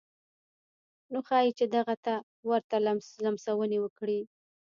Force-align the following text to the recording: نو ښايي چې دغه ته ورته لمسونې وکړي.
نو 1.11 1.19
ښايي 1.27 1.51
چې 1.59 1.65
دغه 1.75 1.95
ته 2.05 2.13
ورته 2.49 2.75
لمسونې 3.25 3.77
وکړي. 3.81 4.19